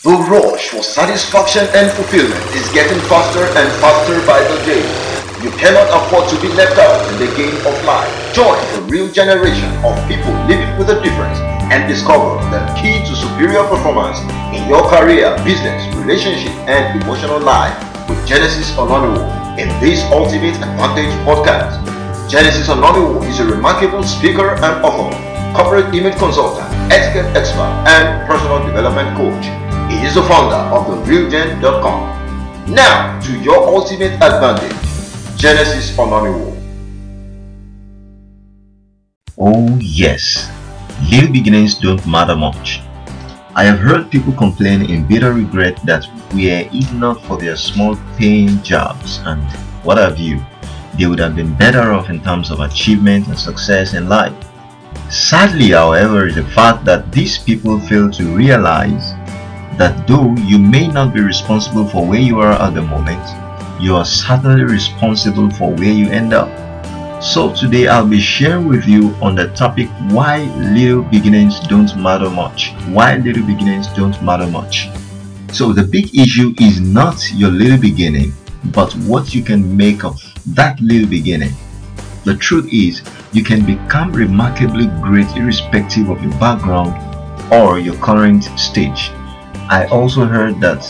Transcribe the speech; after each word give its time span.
The 0.00 0.16
rush 0.32 0.72
for 0.72 0.80
satisfaction 0.80 1.68
and 1.76 1.92
fulfillment 1.92 2.40
is 2.56 2.64
getting 2.72 2.96
faster 3.04 3.44
and 3.44 3.68
faster 3.84 4.16
by 4.24 4.40
the 4.40 4.56
day. 4.64 4.80
You 5.44 5.52
cannot 5.60 5.92
afford 5.92 6.24
to 6.32 6.40
be 6.40 6.48
left 6.56 6.80
out 6.80 7.04
in 7.12 7.20
the 7.20 7.28
game 7.36 7.52
of 7.68 7.76
life. 7.84 8.08
Join 8.32 8.56
the 8.72 8.80
real 8.88 9.12
generation 9.12 9.68
of 9.84 9.92
people 10.08 10.32
living 10.48 10.72
with 10.80 10.88
a 10.88 10.96
difference 11.04 11.36
and 11.68 11.84
discover 11.84 12.40
the 12.48 12.64
key 12.80 13.04
to 13.04 13.12
superior 13.12 13.60
performance 13.68 14.24
in 14.56 14.64
your 14.72 14.88
career, 14.88 15.36
business, 15.44 15.84
relationship, 16.00 16.56
and 16.64 16.96
emotional 17.04 17.38
life 17.38 17.76
with 18.08 18.16
Genesis 18.26 18.72
Ononiwo 18.80 19.28
in 19.60 19.68
this 19.84 20.00
Ultimate 20.08 20.56
Advantage 20.64 21.12
podcast. 21.28 21.76
Genesis 22.24 22.72
Ononiwo 22.72 23.20
is 23.28 23.38
a 23.40 23.44
remarkable 23.44 24.02
speaker 24.02 24.56
and 24.64 24.80
author, 24.80 25.12
corporate 25.52 25.92
image 25.94 26.16
consultant, 26.16 26.72
etiquette 26.88 27.28
expert, 27.36 27.68
and 27.84 28.26
personal 28.26 28.64
development 28.64 29.14
coach. 29.14 29.69
Is 30.10 30.16
the 30.16 30.22
founder 30.24 30.56
of 30.74 31.06
TheRealGen.com. 31.06 32.74
Now 32.74 33.20
to 33.20 33.38
your 33.46 33.62
ultimate 33.68 34.14
advantage, 34.14 34.74
Genesis 35.38 35.94
Ononiwo. 35.96 36.50
Oh 39.38 39.78
yes, 39.78 40.50
little 41.12 41.30
beginnings 41.30 41.78
don't 41.78 42.04
matter 42.08 42.34
much. 42.34 42.80
I 43.54 43.62
have 43.62 43.78
heard 43.78 44.10
people 44.10 44.32
complain 44.32 44.90
in 44.90 45.06
bitter 45.06 45.32
regret 45.32 45.78
that 45.86 46.10
were 46.34 46.66
it 46.66 46.92
not 46.92 47.22
for 47.26 47.38
their 47.38 47.54
small 47.54 47.94
paying 48.18 48.60
jobs 48.64 49.20
and 49.26 49.46
what 49.86 49.98
have 49.98 50.18
you, 50.18 50.44
they 50.98 51.06
would 51.06 51.20
have 51.20 51.36
been 51.36 51.54
better 51.54 51.92
off 51.92 52.10
in 52.10 52.20
terms 52.20 52.50
of 52.50 52.58
achievement 52.58 53.28
and 53.28 53.38
success 53.38 53.94
in 53.94 54.08
life. 54.08 54.34
Sadly, 55.08 55.70
however, 55.70 56.26
is 56.26 56.34
the 56.34 56.50
fact 56.50 56.84
that 56.86 57.12
these 57.12 57.38
people 57.38 57.78
fail 57.78 58.10
to 58.10 58.24
realize 58.36 59.14
that 59.80 60.06
though 60.06 60.34
you 60.36 60.58
may 60.58 60.86
not 60.86 61.14
be 61.14 61.20
responsible 61.20 61.88
for 61.88 62.06
where 62.06 62.20
you 62.20 62.38
are 62.38 62.52
at 62.52 62.74
the 62.74 62.82
moment, 62.82 63.24
you 63.80 63.96
are 63.96 64.04
certainly 64.04 64.62
responsible 64.62 65.48
for 65.52 65.72
where 65.72 65.90
you 65.90 66.06
end 66.10 66.34
up. 66.34 66.50
So 67.22 67.54
today 67.54 67.88
I'll 67.88 68.06
be 68.06 68.20
sharing 68.20 68.68
with 68.68 68.84
you 68.84 69.14
on 69.22 69.34
the 69.36 69.48
topic 69.54 69.88
why 70.10 70.42
little 70.74 71.02
beginnings 71.02 71.60
don't 71.60 71.96
matter 71.96 72.28
much. 72.28 72.74
Why 72.88 73.16
little 73.16 73.46
beginnings 73.46 73.86
don't 73.94 74.22
matter 74.22 74.46
much. 74.46 74.90
So 75.50 75.72
the 75.72 75.84
big 75.84 76.14
issue 76.14 76.52
is 76.60 76.82
not 76.82 77.32
your 77.32 77.50
little 77.50 77.80
beginning, 77.80 78.34
but 78.74 78.92
what 79.08 79.34
you 79.34 79.42
can 79.42 79.74
make 79.74 80.04
of 80.04 80.20
that 80.48 80.78
little 80.82 81.08
beginning. 81.08 81.52
The 82.26 82.36
truth 82.36 82.68
is, 82.70 83.00
you 83.32 83.42
can 83.42 83.64
become 83.64 84.12
remarkably 84.12 84.88
great 85.00 85.34
irrespective 85.38 86.10
of 86.10 86.22
your 86.22 86.32
background 86.32 86.92
or 87.50 87.78
your 87.78 87.96
current 87.96 88.44
stage. 88.60 89.10
I 89.70 89.86
also 89.86 90.24
heard 90.24 90.60
that 90.62 90.82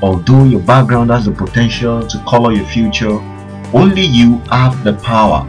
although 0.00 0.44
your 0.44 0.60
background 0.60 1.10
has 1.10 1.24
the 1.24 1.32
potential 1.32 2.06
to 2.06 2.18
color 2.24 2.52
your 2.52 2.66
future, 2.66 3.18
only 3.74 4.02
you 4.02 4.38
have 4.48 4.84
the 4.84 4.92
power 4.92 5.44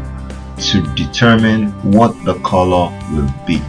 to 0.57 0.81
determine 0.95 1.69
what 1.83 2.15
the 2.25 2.39
color 2.39 2.89
will 3.13 3.31
be. 3.45 3.61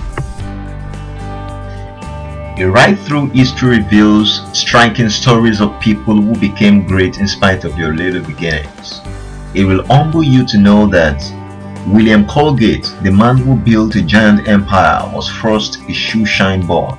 A 2.62 2.64
ride 2.64 2.98
through 3.00 3.26
history 3.28 3.80
reveals 3.80 4.40
striking 4.58 5.10
stories 5.10 5.60
of 5.60 5.78
people 5.80 6.14
who 6.14 6.34
became 6.40 6.86
great 6.86 7.18
in 7.18 7.28
spite 7.28 7.64
of 7.64 7.76
their 7.76 7.92
little 7.92 8.24
beginnings. 8.24 9.02
It 9.54 9.64
will 9.64 9.84
humble 9.84 10.22
you 10.22 10.46
to 10.46 10.56
know 10.56 10.86
that 10.86 11.20
William 11.86 12.26
Colgate, 12.26 12.90
the 13.02 13.12
man 13.12 13.36
who 13.36 13.54
built 13.54 13.96
a 13.96 14.02
giant 14.02 14.48
empire, 14.48 15.10
was 15.14 15.28
first 15.28 15.78
a 15.90 15.92
shoe 15.92 16.24
shine 16.24 16.66
boy. 16.66 16.96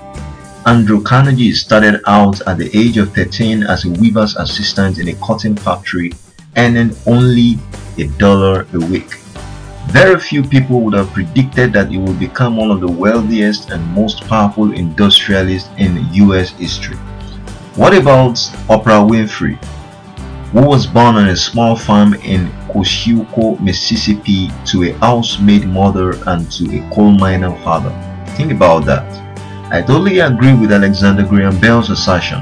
Andrew 0.67 1.02
Carnegie 1.02 1.54
started 1.54 2.02
out 2.06 2.40
at 2.48 2.59
the 2.59 2.70
age 2.78 2.98
of 2.98 3.16
13 3.16 3.64
as 3.64 3.86
a 3.86 3.90
weaver's 3.90 4.36
assistant 4.36 5.00
in 5.00 5.08
a 5.08 5.16
cotton 5.16 5.56
factory, 5.56 6.12
earning 6.56 6.96
only 7.08 7.58
a 7.97 8.06
dollar 8.19 8.68
a 8.74 8.80
week. 8.85 9.16
Very 9.88 10.19
few 10.19 10.44
people 10.44 10.81
would 10.81 10.94
have 10.94 11.09
predicted 11.09 11.74
that 11.74 11.90
he 11.90 11.97
would 11.97 12.19
become 12.19 12.58
one 12.58 12.69
of 12.69 12.80
the 12.80 12.88
wealthiest 12.88 13.72
and 13.72 13.84
most 13.96 14.22
powerful 14.28 14.72
industrialists 14.74 15.69
in 15.80 16.08
US 16.13 16.52
history. 16.52 16.97
What 17.75 17.97
about 17.97 18.35
Oprah 18.69 19.09
Winfrey, 19.09 19.56
who 20.52 20.62
was 20.62 20.85
born 20.85 21.16
on 21.16 21.30
a 21.30 21.35
small 21.35 21.75
farm 21.75 22.14
in 22.14 22.52
Kosciusko, 22.69 23.59
Mississippi 23.59 24.52
to 24.66 24.84
a 24.84 24.91
housemaid 25.00 25.66
mother 25.66 26.12
and 26.28 26.52
to 26.52 26.66
a 26.78 26.88
coal 26.94 27.14
miner 27.14 27.56
father? 27.64 27.90
Think 28.38 28.52
about 28.52 28.85
that. 28.85 29.31
I 29.74 29.82
totally 29.82 30.20
agree 30.20 30.54
with 30.54 30.74
Alexander 30.74 31.24
Graham 31.24 31.58
Bell's 31.62 31.90
assertion 31.92 32.40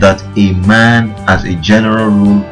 that 0.00 0.20
a 0.36 0.52
man, 0.66 1.14
as 1.28 1.44
a 1.44 1.54
general 1.54 2.08
rule, 2.08 2.44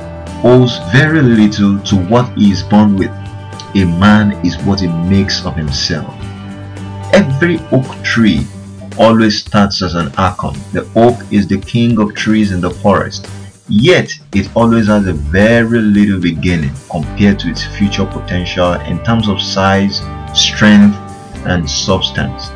owes 0.45 0.79
very 0.93 1.21
little 1.21 1.81
to 1.81 1.97
what 1.97 2.33
he 2.39 2.53
is 2.53 2.63
born 2.63 2.97
with. 2.97 3.11
A 3.11 3.85
man 3.85 4.31
is 4.47 4.57
what 4.59 4.79
he 4.79 4.87
makes 4.87 5.45
of 5.45 5.57
himself. 5.57 6.15
Every 7.13 7.59
oak 7.73 8.05
tree 8.05 8.47
always 9.01 9.41
starts 9.41 9.83
as 9.83 9.97
an 9.97 10.13
acorn. 10.17 10.55
The 10.73 10.89
oak 10.95 11.21
is 11.33 11.49
the 11.49 11.59
king 11.59 11.99
of 11.99 12.15
trees 12.15 12.53
in 12.53 12.61
the 12.61 12.71
forest, 12.71 13.29
yet 13.69 14.13
it 14.33 14.49
always 14.55 14.87
has 14.87 15.09
a 15.09 15.13
very 15.13 15.81
little 15.81 16.21
beginning 16.21 16.71
compared 16.89 17.41
to 17.41 17.49
its 17.49 17.65
future 17.65 18.07
potential 18.07 18.75
in 18.75 19.03
terms 19.03 19.29
of 19.29 19.43
size, 19.43 20.03
strength, 20.39 20.97
and 21.47 21.69
substance. 21.69 22.53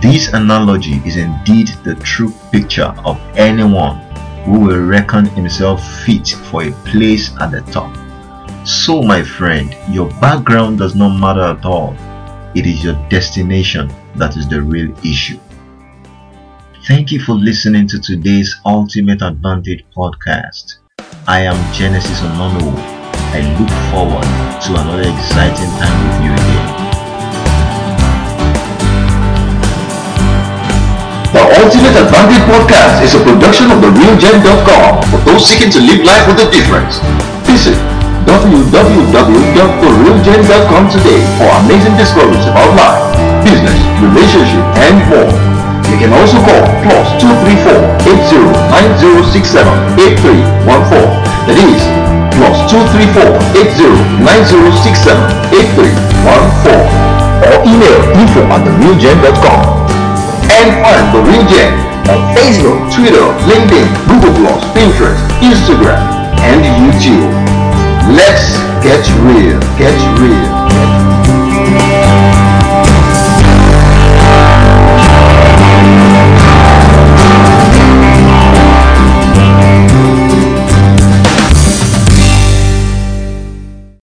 This 0.00 0.32
analogy 0.32 1.02
is 1.04 1.18
indeed 1.18 1.68
the 1.84 1.94
true 1.96 2.32
picture 2.50 2.94
of 3.04 3.20
anyone 3.36 3.98
who 4.44 4.60
will 4.60 4.80
reckon 4.80 5.26
himself 5.26 5.86
fit 6.04 6.26
for 6.28 6.62
a 6.62 6.72
place 6.86 7.30
at 7.38 7.50
the 7.50 7.60
top. 7.70 7.94
So, 8.66 9.02
my 9.02 9.22
friend, 9.22 9.76
your 9.90 10.08
background 10.20 10.78
does 10.78 10.94
not 10.94 11.18
matter 11.18 11.42
at 11.42 11.66
all. 11.66 11.94
It 12.54 12.66
is 12.66 12.82
your 12.82 12.94
destination 13.10 13.92
that 14.16 14.38
is 14.38 14.48
the 14.48 14.62
real 14.62 14.90
issue. 15.04 15.38
Thank 16.86 17.12
you 17.12 17.20
for 17.20 17.34
listening 17.34 17.86
to 17.88 18.00
today's 18.00 18.56
Ultimate 18.64 19.20
Advantage 19.20 19.84
podcast. 19.94 20.76
I 21.28 21.40
am 21.40 21.74
Genesis 21.74 22.20
Onono. 22.20 22.72
I 23.32 23.40
look 23.60 23.70
forward 23.92 24.24
to 24.64 24.80
another 24.80 25.02
exciting 25.02 25.70
time 25.78 26.08
with 26.08 26.24
you 26.24 26.32
again. 26.32 26.59
Ultimate 31.70 32.02
Advantage 32.02 32.42
Podcast 32.50 32.98
is 32.98 33.14
a 33.14 33.22
production 33.22 33.70
of 33.70 33.78
TheRealGen.com 33.78 35.06
for 35.06 35.22
those 35.22 35.46
seeking 35.46 35.70
to 35.70 35.78
live 35.78 36.02
life 36.02 36.26
with 36.26 36.42
a 36.42 36.50
difference. 36.50 36.98
Visit 37.46 37.78
www.TheRealGen.com 38.26 40.82
today 40.90 41.22
for 41.38 41.46
amazing 41.62 41.94
discoveries 41.94 42.42
about 42.50 42.74
life, 42.74 42.98
business, 43.46 43.78
relationship, 44.02 44.66
and 44.82 44.98
more. 45.14 45.30
You 45.86 45.94
can 46.02 46.10
also 46.10 46.42
call 46.42 46.66
plus 46.82 47.06
234 47.22 48.02
8090678314. 49.30 51.06
That 51.46 51.54
is 51.54 51.78
plus 52.34 52.66
234 52.66 53.14
8090678314 56.34 57.46
or 57.46 57.62
email 57.62 58.02
info 58.18 58.42
at 58.58 58.66
TheRealGen.com 58.66 59.79
and 60.58 60.82
find 60.82 61.04
The 61.14 61.20
Gen 61.46 61.72
on 62.10 62.20
Facebook, 62.34 62.78
Twitter, 62.94 63.26
LinkedIn, 63.46 63.86
Google+, 64.08 64.58
Pinterest, 64.74 65.20
Instagram, 65.38 66.02
and 66.42 66.60
YouTube. 66.80 67.30
Let's 68.16 68.58
get 68.82 69.04
real, 69.22 69.60
get 69.78 69.94
real, 70.18 70.46
get 70.68 70.90
real. 70.90 70.99